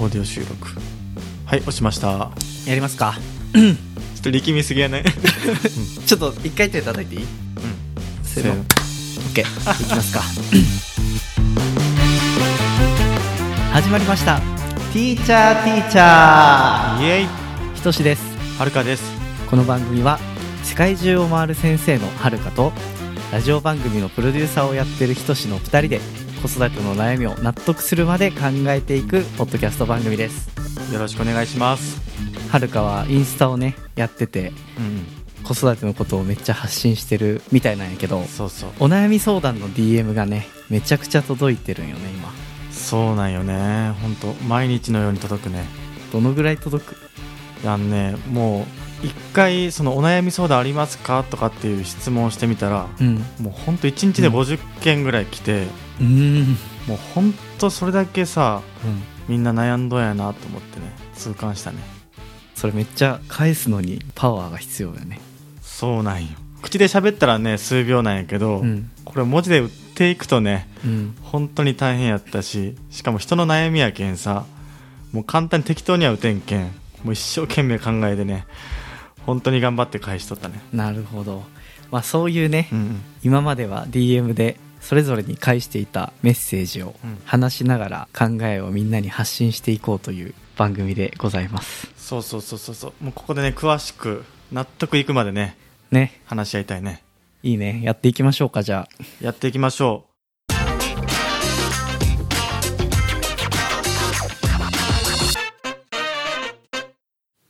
[0.00, 0.56] オーディオ収録。
[1.44, 2.30] はい押しました。
[2.66, 3.18] やりますか。
[3.52, 3.60] ちょ
[4.20, 5.04] っと力みすぎやね
[6.06, 7.22] ちょっと一回手叩いていい？
[7.22, 7.28] うん。
[8.22, 8.54] せーの。
[8.64, 9.44] OK い
[9.84, 10.22] きますか。
[13.74, 14.40] 始まりました。
[14.92, 17.02] ティーチャーティーチャー。
[17.02, 17.26] イエイ。
[17.74, 18.22] ひとしです。
[18.58, 19.02] はるかです。
[19.50, 20.18] この番組は
[20.62, 22.72] 世界中を回る先生のはるかと
[23.32, 26.00] ラジオ番組のプロデューサーをやってるひとしの2人で
[26.40, 30.48] 子育ての悩みを納得するまで考えていくポッドキャスト番組です。
[30.90, 32.00] よろしくお願いします。
[32.50, 35.44] はるかはインスタをねやっててうん。
[35.44, 38.70] 子育てのことをめっちゃ発信してるみたいなんやけどそうそう。
[38.80, 42.32] お悩み相談の DM がねめちゃくちゃ届いてるんよね今。
[42.72, 43.90] そうなんよね。
[44.00, 45.66] ほんと毎日のように届くね。
[46.10, 46.96] どのぐらい届く？
[47.62, 48.66] いやねもう
[49.02, 53.16] 一回そのお悩み相談ありますかとかっていう質問をしてみたらうん。
[53.40, 54.34] もうほんと1日でうん。
[54.34, 55.66] 50件ぐらい来て、
[56.00, 56.56] うん。
[56.86, 58.62] もうほんとそれだけさ
[59.28, 61.78] みんな悩んどんやなと思ってね痛感したね。
[62.54, 65.20] それめっちゃ返すのにパワーが必要よね。
[65.62, 66.28] そうなんよ。
[66.62, 68.90] 口で喋ったらね数秒なんやけど、うん。
[69.04, 71.16] これ文字で打っていくとねうん。
[71.22, 74.44] 本当に大変やったししかも人の悩みやけんさ
[75.12, 76.64] もう簡単に適当には打てんけん
[77.04, 78.46] もう一生懸命考えてね
[79.26, 80.60] 本当に頑張って返しとったね。
[80.72, 81.44] なるほど。
[81.90, 83.00] まあそういうね、うんうん。
[83.22, 87.18] 今までは DM でそれぞれに返していたメッセージをうん。
[87.24, 91.90] 話しながら考えをみんなに発信していこうという番組でございます。
[91.96, 93.04] そうそうそうそうそう。
[93.04, 95.56] もうここでね詳しく納得いくまでね
[95.90, 96.20] ね。
[96.26, 97.02] 話し合いたいね。
[97.42, 97.80] いいね。
[97.82, 99.04] やっていきましょうかじゃあ。
[99.20, 100.04] やっていきましょ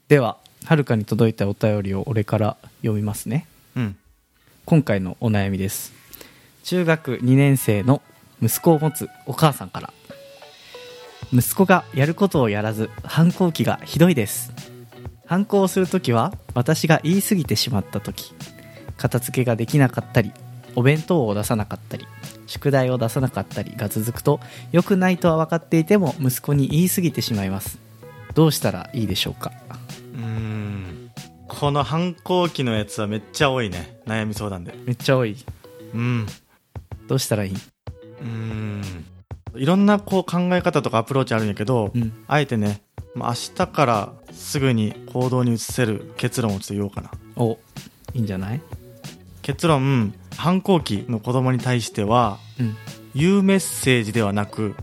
[0.09, 3.47] でははるかに届いたお便りを俺から読みますね。
[3.77, 3.97] ううん。
[4.67, 5.93] 今回のお悩みです。
[6.65, 8.03] 中学2年生の
[8.43, 9.93] 息子を持つお母さんから。
[11.33, 14.53] 息子がやることをやらず反抗期がひどいです。
[15.27, 18.35] 反抗をするときは私が言い過ぎてしまったとき
[18.97, 20.33] 片付けができなかったり
[20.75, 22.05] お弁当を出さなかったり
[22.49, 24.41] 宿題を出さなかったりが続くと
[24.73, 27.79] 良くないとは分かっていても息子に言い過ぎてしまいます。
[28.35, 29.53] どうしたらいいでしょうか？
[30.15, 31.11] うーん。
[31.49, 34.01] この反抗期のやつはめっちゃ多いね。
[34.07, 34.75] 悩み相談で。
[34.85, 35.37] めっちゃ多い。
[35.95, 36.27] うん。
[37.09, 37.53] どうしたらいい？
[37.53, 38.83] うーん。
[39.57, 42.25] いろんなこう考え方とかアプローチあるんやけど、うん。
[42.29, 42.83] あえてね
[43.15, 47.11] まあ明日からすぐに行動に移せる結論をちょっと言おうかな。
[47.37, 47.59] お
[48.15, 48.61] いいんじゃない？
[49.43, 52.77] 結論反抗期の子供に対してはうん。
[53.13, 54.77] 言うメッセージではなく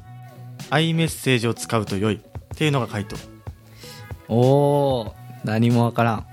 [0.70, 2.20] アイメッセージを使うと良いっ
[2.58, 3.16] ていうのが回答。
[4.28, 5.17] おー
[5.48, 6.26] 何もわからん。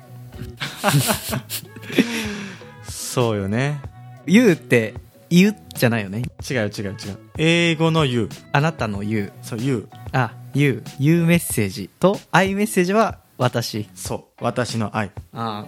[2.88, 3.80] そうよね。
[4.26, 4.94] 言うって
[5.30, 6.22] 言うじゃないよね。
[6.50, 6.96] 違う違う違う。
[7.38, 8.28] 英語の言う。
[8.52, 9.32] あなたの言う。
[9.42, 9.88] そう言う。
[10.12, 10.82] あ言う。
[10.98, 13.88] 言うメッセージとアイメッセージは私。
[13.94, 15.12] そう私の愛。
[15.32, 15.66] ああ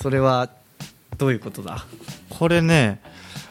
[0.00, 0.48] それは
[1.18, 1.84] どういうことだ？
[2.28, 3.00] これね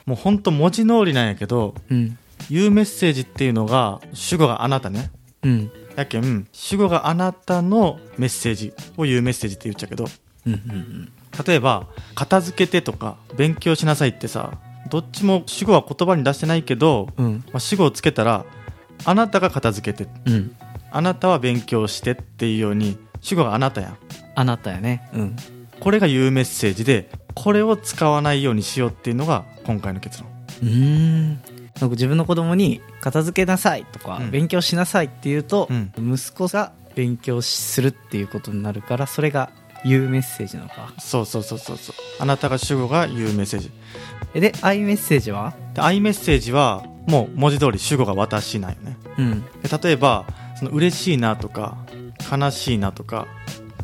[0.06, 2.18] もうほんと文字通りなんやけどうん。
[2.50, 5.12] 言うメッセージっていうのが主語があなたね。
[5.44, 10.06] うんやけん主語があなたのメッセージを言うメッセージって言っちゃうけど
[10.46, 11.12] うんうん
[11.46, 14.58] 例えば「片付けて」とか「勉強しなさい」ってさ
[14.90, 17.44] どっちも主語は言葉に出してないけど、うん。
[17.52, 18.46] まあ、主語をつけたら
[19.06, 20.56] 「あなたが片付けて」うん
[20.92, 23.98] 「あなたは勉強して」っていうように主語があなたやん。
[24.36, 25.10] あなたやね。
[25.14, 25.36] うん。
[25.80, 30.30] これが言うメッセージでこれを使わないようにしようっていうのが今回の結論。
[30.64, 31.42] うーん
[31.80, 34.32] なんか自分の子供に片付けなさいとか、うん。
[34.32, 36.14] 勉強しなさいって言うと、うん。
[36.16, 39.52] 息子が勉強するっていうことになるからそれが
[39.86, 40.94] 言うメッセージなのか。
[41.00, 43.72] そうそうそうそうそうあなたが主語が言うメッセージ。
[44.34, 45.54] えでアイメッセージは？
[45.74, 48.98] でアイメッセージはもう文字通り主語が私なんよね。
[49.18, 49.42] うん。
[49.62, 50.26] で例えば
[50.58, 51.78] その嬉しいなとか
[52.30, 53.28] 悲しいなとか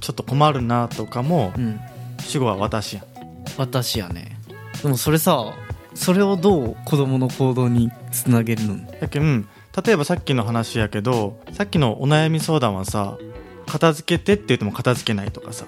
[0.02, 1.80] ちょっと困るなとかもうん。
[2.20, 3.06] 主語は私やん。
[3.58, 4.38] 私やね。
[4.82, 5.54] でもそれさ
[5.96, 8.78] それをどう子供の行動につなげるの？
[9.02, 9.48] やけん
[9.86, 13.18] 例えばさっきの話やけどさっきのお悩み相談はさ
[13.66, 15.66] 片付けてって言っても片付けないとかさ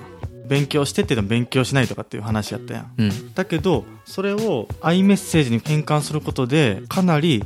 [0.47, 2.94] 勉強してって言っても勉強しないとかっていう話やったやん。
[2.97, 3.33] うん。
[3.33, 7.44] だけどそれをアイメッセージに変換することでかなり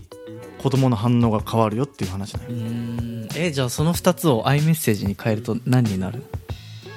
[0.61, 6.23] 子供の反応が変わるよっていう話なんよえじゃあその2つをアイメッセージに変えると何になる？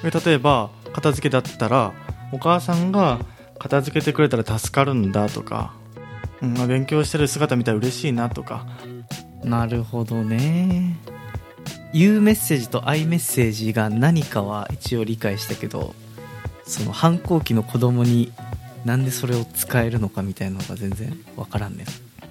[0.03, 1.91] え例えば片付けだったら
[2.31, 3.19] お母さんが
[3.59, 5.73] 片付けてくれたら助かるんだとか、
[6.41, 8.65] うんまあ、勉強してる姿見たら嬉しいなとか。
[9.43, 10.97] なるほどね。
[11.93, 15.95] 言うメッセージとアイメッセージが何かは一応理解したけど
[16.65, 18.33] その反抗期の子供に
[18.83, 21.85] なんでそれを使えるのかみたいなのが全然わからんね。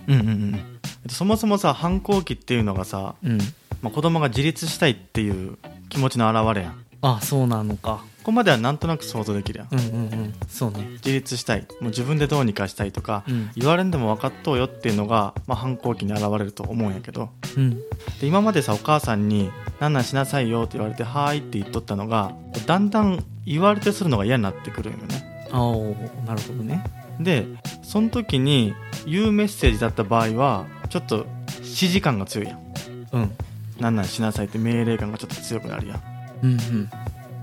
[0.06, 0.60] うんうんうん。
[1.08, 3.38] そもそもさ反抗期っていうのがさ、うん。
[3.38, 3.44] ま
[3.82, 6.84] まあ、子供が自立したいっていう気持ちの表れやん。
[7.02, 9.68] あそうなのかここまではなんとなく想像できるやん。
[9.70, 10.34] うんうんうん。
[10.48, 10.88] そうね。
[10.92, 11.66] 自立したい。
[11.82, 13.50] もう自分でどうにかしたいとか、うん。
[13.54, 17.28] 言われんでも分かっとうよっていうのが、まあ、反抗期に現れると思うんやけど。
[17.54, 17.74] うん。
[18.20, 22.32] で今までさお母さんに「なんなんしなさいよ」って言われて「はーい」って言っとったのが
[22.66, 25.46] だんだん言われてするのが嫌になってくるんよね。
[25.52, 25.94] あお
[26.26, 26.82] なるほどね。
[27.20, 27.46] で
[27.82, 28.72] その時に
[29.04, 31.26] 言うメッセージだった場合はちょっと
[31.58, 32.58] 指示感が強いやん。
[33.12, 33.30] うん。
[33.78, 36.02] なんなんしなさいって命令感がちょっと強くなるやん。
[36.42, 36.90] うんうん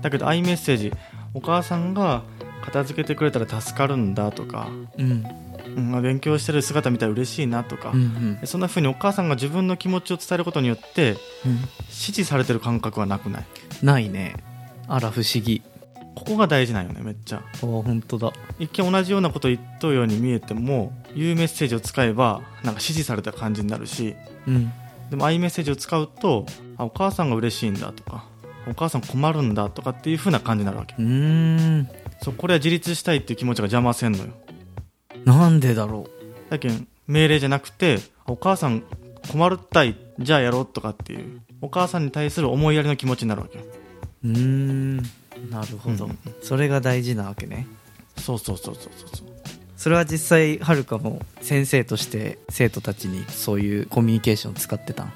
[0.02, 0.92] だけど i メッセージ
[1.34, 2.22] お母さんが
[2.64, 4.68] 片付けてくれたら助かるんだとか、
[4.98, 5.10] うん。
[5.10, 5.24] うん
[5.92, 8.00] まあ勉強してる姿見たら嬉しいなとか、うん
[8.40, 8.46] うん。
[8.46, 11.12] そんな風にお母さんが自分の気持ちを伝えることによって
[11.46, 11.58] うん。
[11.88, 13.44] 支持されてる感覚はなくない？
[13.82, 14.36] ないね。
[14.88, 15.62] あら不思議。
[16.14, 17.42] ここが大事なんよねめっちゃ。
[17.62, 18.32] お本当だ。
[18.58, 24.14] 一見同じようなこと言っとるように見えても言うメッセージを使えばなんか支持された感じになるし
[24.46, 24.70] うん。
[25.08, 26.44] でも i メッセージを使うと
[26.76, 28.26] あお母さんが嬉しいんだとか
[28.68, 30.94] お母さん困るんだとかっていう風な感じになるわけ。
[30.98, 31.88] うーん。
[32.20, 34.26] そうこれは自立したいっていう気持ちが邪魔せんのよ。
[35.24, 36.06] なんでだろ
[36.50, 38.82] だけん命令じゃなくてお母さん
[39.30, 43.64] 困るったいじゃあやろうとかっていうお母さんに対する思いやりの気持ちになるわけよ。
[44.24, 44.96] うん。
[44.98, 45.02] な
[45.68, 46.18] るほど、うん。
[46.42, 47.66] それが大事なわけね。
[48.16, 49.26] そうそうそうそうそうそう。
[49.76, 55.12] それは実際はるかも先生として生徒たちにそういうコミュニケーション使ってたん？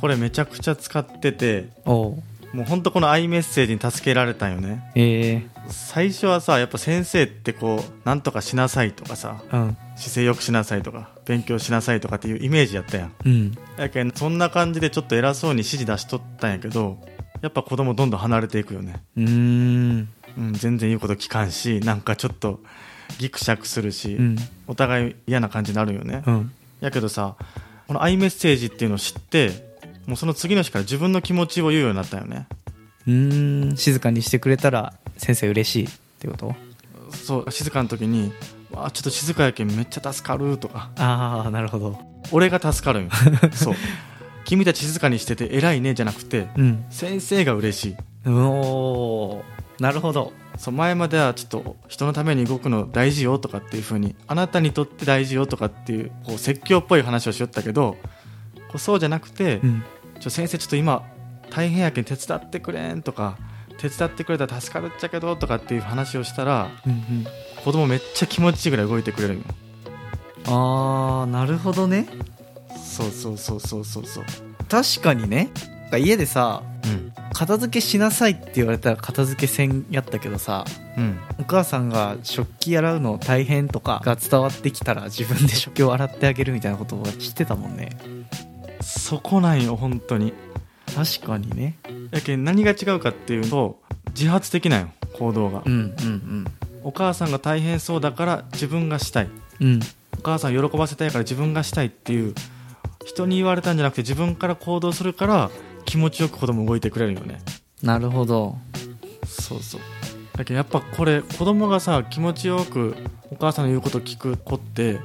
[0.00, 4.90] これめちゃくちゃ使ってておうもうほんとこの i メッセージに助けられたんよね。
[4.96, 9.76] え最初はさやっぱ先生ってこうなんとかしなさいとかさえうん。
[9.96, 13.14] 姿勢よくしなさいとか勉強しなさいとかっていうイメージやったやん。
[13.24, 13.58] うん。
[13.76, 16.98] やけんそんな感じでちょっと偉そうに指示出しとったんやけど
[17.40, 19.02] やっぱ子供どんどん離れていくよね。
[19.16, 20.08] うーん。
[20.38, 22.60] うん、全然言うこと聞かんしなんかちょっと
[23.18, 24.36] ギクシャクするし、うん。
[24.66, 26.52] お互い嫌な感じになるよね、うん。
[26.80, 27.36] やけどさ
[27.86, 29.69] この i メッセージっていうのを知って
[30.10, 32.48] もうその次の日から自分の気持ちを言うようになったよね。
[33.06, 35.84] うーん静かにしてくれたら先生嬉しい。
[35.84, 36.56] ってこと？
[37.12, 38.32] そう静かな時に
[38.74, 40.90] 「わあちょっと静かやけんめっちゃ助かる」とか。
[40.98, 41.96] ああなるほど。
[42.32, 43.10] 俺が助かるんよ。
[43.54, 43.74] そう。
[44.44, 46.84] 君たち静かにしてて偉いねじゃなくてうん。
[46.90, 48.28] 先生が嬉しい。
[48.28, 50.32] おーなるほど。
[50.58, 57.96] そう前まではちょっと人のために動くの大事よとかっていう風にあなたにとって大事よとかっていうこう説教っぽい話をしよったけど
[58.68, 59.84] こうそうじゃなくて、うん
[60.20, 61.02] ちょ先生ちょっと今
[61.50, 63.36] 大変やけん手伝ってくれんとか
[63.78, 67.26] 手伝ってくれたら助かるっちゃけどとかっていう話をしたらうんうん。
[67.64, 69.44] 子供めっちゃ気持ちいいぐらい動いてくれるんよ。
[70.46, 72.06] ああなるほどね。
[72.84, 74.24] そうそうそうそうそうそう。
[74.68, 75.50] 確かにね。
[75.98, 77.12] 家でさうん。
[77.32, 80.66] 片付けしなさいって言われたら片付けせんやったけどさ
[80.98, 81.18] うん。
[81.38, 87.96] お母さんが食器洗うの大変とかが伝わってきたら自分で食器を洗ってあげるみたいなことを知ってたもんね
[89.10, 90.32] そこなんよ本当に。
[90.94, 91.76] 確かにね。
[92.12, 93.80] やけん何が違うかっていうと
[94.10, 95.64] 自発的なんよ行動が。
[95.66, 95.74] うんう
[96.04, 96.46] ん
[96.84, 99.28] お母さんが大変そうだから自分がしたい。
[99.60, 99.66] うん。
[99.66, 99.80] うん
[100.16, 102.34] お母さんを喜ばせたいから自分がしたいっていう
[103.04, 105.50] 人に言われたんじゃなくて自分から行動するから
[105.86, 107.40] 気持ちよく子供動いてくれるよね。
[107.82, 108.58] なるほど。
[109.24, 109.80] そうそう。
[110.36, 112.94] だけどやっぱこれ子供がさ気持ちよく
[113.32, 115.00] お母さんの言うこと聞く子って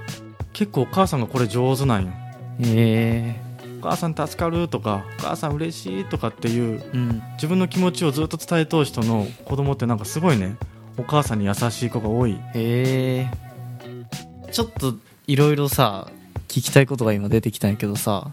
[0.53, 2.11] 結構お母さんがこれ上手なんよ。
[2.59, 3.41] え。
[3.41, 3.44] お
[3.89, 7.21] 母さん助かるとかお母さん嬉しいとかっていうえうん。
[7.33, 10.55] 自分の気持ちをずっと伝え通す人の子供ってなんかすごいね。
[10.97, 12.33] お母さんに優しい子が多い。
[12.33, 13.27] へえ。
[14.51, 14.95] ちょっと
[15.27, 16.09] いろいろさ
[16.47, 18.31] 聞きたいことが今出てきたんやけどさ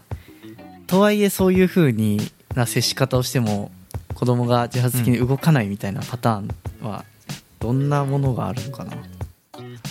[0.87, 2.19] とはいえそういう風に
[2.55, 3.71] な接し方をしても
[4.13, 7.03] 子供が自発的に動かないみたいなパターンは
[7.59, 8.97] どんなものがあるのかな、い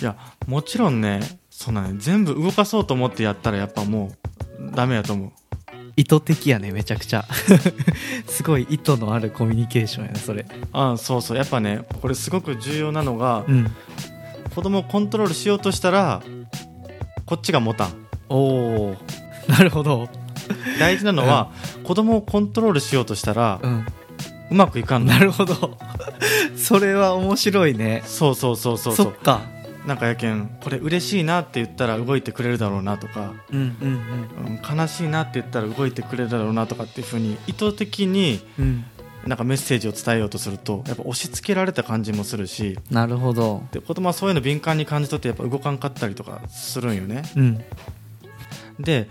[0.00, 1.20] やもちろんね
[1.50, 4.12] そうなんね全部動かそうと思ってやったらやっぱも
[4.58, 5.32] うダメやと思う
[5.96, 7.24] 意図的やねめちゃくちゃ。
[8.26, 10.46] すごい意図のあるコミュニケーションやねそれ。
[10.72, 11.36] あそうそう。
[11.36, 13.70] やっぱねこれすごく重要なのがうん。
[14.54, 16.22] 子供をコントロールしようとしたら
[17.26, 17.92] こっちが持たん。
[18.28, 18.96] おお
[19.48, 20.08] なるほど。
[20.78, 21.50] 大事なのは、
[21.84, 23.86] 子供をコントロールしようとしたらうん。
[24.50, 25.12] うまくいかんの。
[25.12, 25.78] なるほど。
[26.56, 28.02] それは面白いね。
[28.06, 29.40] そうそうそうそうそそうっか
[29.86, 38.40] なんかやけんこれ嬉しいなって言ったら動いてくれるだろうなとか、うんうんうん、悲しいなって言ったら動いてくれるだろうなとかっていうふうに意図的に
[39.26, 43.64] なんかメッセージを伝えようとするとやっぱ押し付けられた感じもするしなるほど。
[43.72, 47.22] で子供はそういうの敏感に感じ取ってやっぱ動かんかったりとかするんよね。
[47.36, 47.64] うん。
[48.78, 49.08] で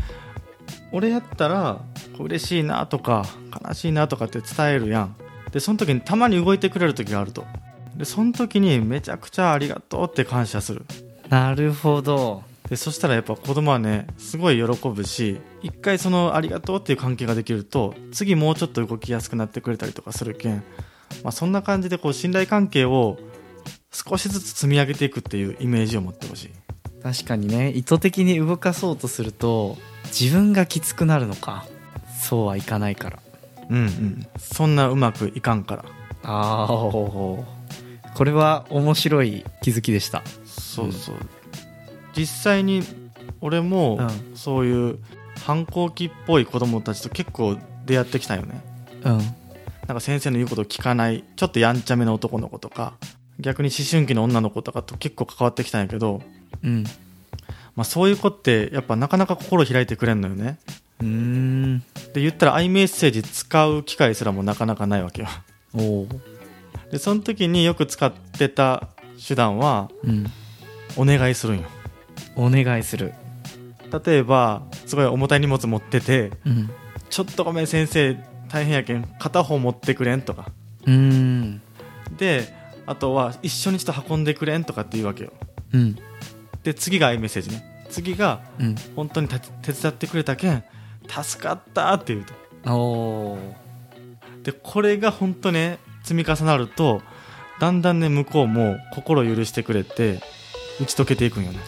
[0.94, 1.82] 俺やったら
[2.18, 3.26] 嬉しいなとか
[3.68, 5.16] 悲しいなとかって伝えるやん。
[5.52, 7.46] でその時にたまに動いてくれる時があると
[7.96, 10.86] でその時にめちゃくちゃありがとうって感謝する。
[11.30, 12.44] なるほど。
[12.70, 20.64] でそしたらやっぱ子供はねすごい喜ぶし一回そのありがとうっていう関係ができると次もうちょっと動きやすくなってくれたりとかするけん、
[21.22, 23.18] まあ、そんな感じでこう信頼関係を
[23.92, 26.50] 少しずつ積み上げていくっていうイメージを持ってほしい。
[27.04, 27.72] 確かにね。
[27.72, 31.66] 意図的に動かそうとすると自分がきつくなるのか
[32.22, 33.20] そうはいかないから。
[33.70, 34.28] うんうん。
[34.38, 35.86] そんなうまくいかんから。
[36.24, 37.61] ああ
[38.16, 40.24] これは面白い気づきでした。
[40.46, 41.16] そうそう、
[42.16, 42.84] 実際に
[43.42, 44.36] 俺もうん。
[44.36, 45.00] そういう
[45.46, 48.62] 反抗期っぽい子供たちと結構出会ってきたよね。
[49.04, 49.18] うん。
[49.88, 52.94] なんか先生の言うことを聞かないちょっとやんちゃめな男の子とか
[53.40, 56.22] 逆に思春期の女の子とかと結構関わってきたんやけど、
[56.64, 56.84] うん。
[57.76, 60.60] まあ、そういう子ってやっぱなかなか心開いてくれんのよね。
[61.00, 61.80] うーん。
[62.14, 65.28] で言ったら i メッセージ使う機会すらもなかなかないわけよ。
[65.74, 66.08] おお
[66.92, 68.90] でその時によく使ってた
[69.28, 70.26] 手段はうん。
[70.98, 71.70] お願いするんよ。
[72.36, 73.14] お願いする。
[74.06, 76.70] 例えばすごい重たい荷物持っててうん。
[77.10, 78.18] ちょっとごめん先生
[78.50, 80.52] 大変やけん片方持ってくれんとか。
[80.86, 81.62] うーん。
[82.18, 82.54] で
[82.86, 85.32] あとは一緒にちょっと運んでくれんとかって言うわけよ。
[85.74, 85.96] うん。
[86.64, 87.86] で次が i メッセージね。
[87.90, 88.76] 次がうん。
[88.96, 90.64] 本当にた手伝ってくれたけん
[91.08, 92.34] 助かったって言うと。
[92.74, 93.56] おお
[94.44, 95.80] でこれが本当ね
[96.12, 97.02] 積み重なると
[97.60, 100.20] だんだんね向こうも心許してくれて
[100.82, 101.60] 打ち解けていくんよね。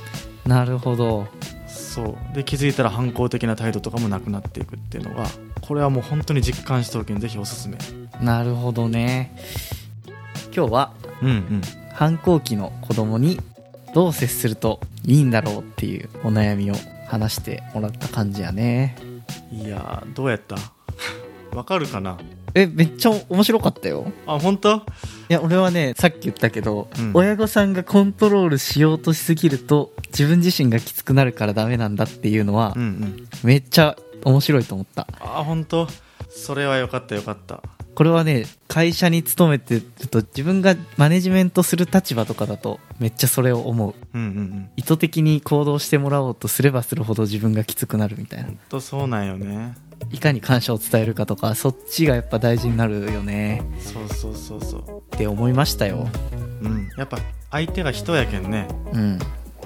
[0.45, 1.27] なるほど。
[1.67, 2.35] そう。
[2.35, 5.27] で気づいたら反抗的な態度とかもなくなっていくっていうのが
[5.61, 7.77] これはもう本当に実感しておけんぜひおすすめ。
[8.21, 9.35] なるほどね。
[10.55, 11.61] 今日はうんうん。
[11.93, 13.39] 反抗期の子供に
[13.93, 16.75] どう接するといいんだろうっていうお悩みを
[17.07, 18.95] 話してもらった感じやね。
[19.51, 20.55] いやーどうやった？
[21.55, 22.17] わかるかな？
[22.55, 24.11] えめっちゃ面白かったよ。
[24.27, 24.75] あ本当？
[24.75, 24.81] い
[25.29, 27.11] や俺はねさっき言ったけど、うん。
[27.13, 33.27] 親御さんがコントロールしようとしすぎると自分自身がきつくなるからダメなんだっていうのはうんうん。
[33.43, 35.07] めっちゃ面白いと思った。
[35.19, 35.87] あ本当？
[36.29, 37.61] それはよかったよかった
[37.95, 43.93] これはね会社に勤めてると自分がマネジメントする立場とかだとめっちゃそれを思う。
[44.13, 44.69] うんうんうん。
[44.75, 48.45] 意図的に行動してもらおうとすればするほど自分がきつくなるみたいな。
[48.47, 49.75] 本当そうなんよね。
[50.11, 53.63] いかに感謝を伝えるかとかそっちがやっぱ大事になるよね。
[53.79, 56.07] そうそうそうそって思いましたよ。
[56.61, 56.89] ううん。
[56.97, 57.19] やっぱ
[57.51, 58.67] 相手が人やけんね。
[58.91, 59.19] うん。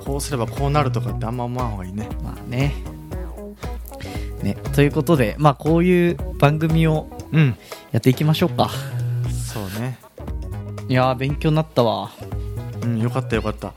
[0.04, 2.10] こうすればこうなるとかってあんま思わん方がいいね。
[2.24, 2.74] まあね。
[4.44, 4.56] ね。
[4.74, 7.58] ということでまあこういう番組をうん
[7.92, 8.70] やっていきましょうか。
[9.46, 9.98] そうね。
[10.90, 12.12] いやー勉強になったわ。
[12.84, 13.74] うんよかったよかった。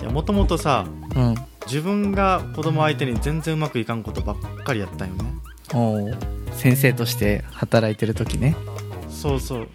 [0.00, 1.34] いやもともとさうん。
[1.66, 5.34] 自分が子供相手に全然うまくいかんことばっかりやったんよね。
[5.72, 8.56] おー先生として働いてる時ね。
[9.08, 9.68] そうそう。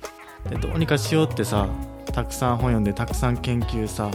[0.49, 1.69] でどうにかしようってさ
[2.11, 4.11] たくさん本読んでたくさん研究さ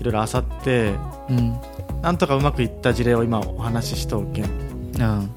[0.00, 0.94] いろいろあさって
[1.30, 1.56] うん。
[2.02, 4.44] なんとかうまくいった事例を今お話ししとうけん。
[4.44, 5.30] うん。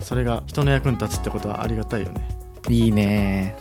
[0.00, 2.39] それが人の役に立つってことはありがたいよね
[2.70, 3.56] いいね。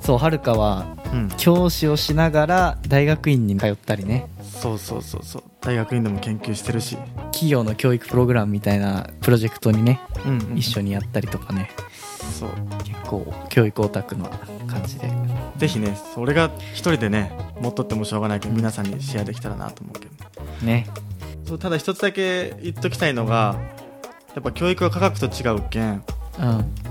[0.00, 1.28] そうはるかはうん。
[1.36, 4.26] 教師をしながら大学院に通ったりね。
[4.42, 5.42] そうそうそうそう。
[5.60, 6.96] 大学院でも研究してるし。
[7.32, 11.70] 企業の教育プログラムみたいなプロジェクトにねうん、うん、一緒にやったりとかね。
[12.38, 12.50] そう。
[12.84, 14.28] 結構教育オタクな
[14.66, 15.10] 感じで。
[15.56, 20.86] ぜひねそれが一人でね持っとってもしょうがないけど皆さんにシェアできたらなと思うけどね。
[21.46, 23.56] そうただ一つだけ言っときたいのが
[24.34, 26.02] やっぱ教育は科学と違うけん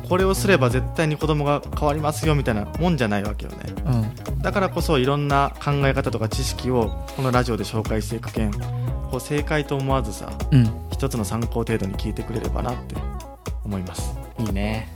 [0.07, 3.57] これをすれば絶対に子供が変わりますよみたいなもんじゃないわけよね。
[3.85, 4.41] うん。
[4.41, 10.69] だからこそいろんな考え方とか知識をこのラジオで紹介していくけんこう正解と思わずさうん。
[10.91, 12.95] 一つの参考程度に聞いてくれればなって
[13.63, 14.15] 思います。
[14.39, 14.89] いいね。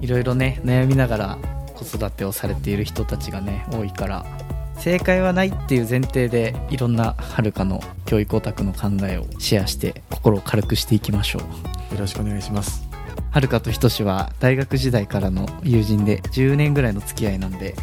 [0.00, 1.38] いろいろね悩みながら
[1.74, 4.26] 子育てをされている人たちがね多いから
[4.78, 11.42] 正解はないっていう前提でいろんなはるかの教育オタクの考えをシェアして心を軽くしていきましょう。
[11.94, 12.91] よろしくお願いします
[13.32, 17.74] はるかとひとしは大学時代からの友人で10年ぐらいの付き合いなんで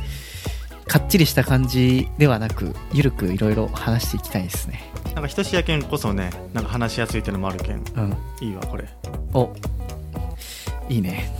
[0.87, 4.91] かっちりした感じではなくゆるくいろいろ話していきたいですね。
[5.13, 8.17] なんかひとしやけんこそねなんか話しやすいっていうのもあるけんうん。
[8.41, 8.87] いいわこれ。
[9.33, 9.53] お。
[10.87, 11.31] いいね。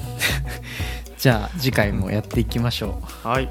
[1.17, 3.27] じゃあ次回もやっていきましょう。
[3.27, 3.49] はい。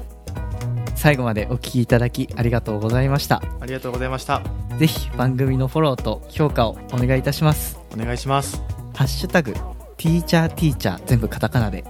[0.95, 3.43] 最後までお聞きいただきありがとうございました。
[3.59, 4.41] ありがとうございました。
[4.77, 7.77] ぜひ番組のフォローと評価をお願いいたします。
[7.93, 8.61] お願いします。
[8.93, 9.53] ハッシュタグ
[9.99, 11.83] ティーチャーティーチャー全部カタカナで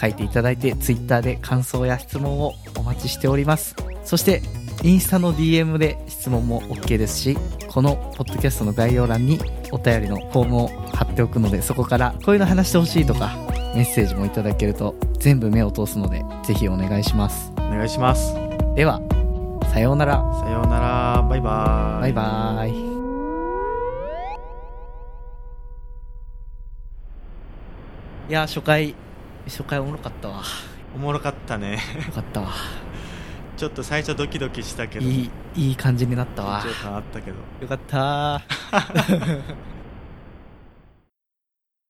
[0.00, 3.74] 書いていただいてツイッターで感想や質問をお待ちしております。
[4.04, 4.42] そして
[4.82, 7.36] インスタの DM で質問も OK ですし
[7.66, 9.38] このポッドキャストの概要欄に
[9.72, 13.36] お便りのフォームを貼っておくのでそこからこういうの話してほしいとか
[13.74, 17.52] メッセージもいただけると全部目を通すのでぜひお願いします。
[17.58, 18.34] お願いします。
[18.76, 19.02] では
[19.72, 20.14] さようなら。
[20.40, 21.22] さようなら。
[21.28, 22.12] バイバーイ。
[22.12, 22.87] バイバイ
[28.28, 28.94] いや初回
[29.46, 30.42] 初回おもろかったわ。
[30.94, 31.78] おもろかったね。
[32.06, 32.48] よかったわ。
[33.56, 35.06] ちょっと最初ドキドキしたけど。
[35.06, 36.60] いいいい感じになったわ。
[36.60, 37.38] 緊張感あったけど。
[37.62, 38.42] よかった